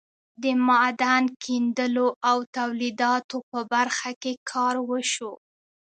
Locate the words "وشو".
4.89-5.33